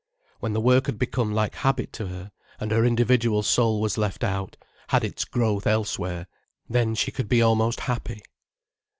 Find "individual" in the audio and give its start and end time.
2.83-3.43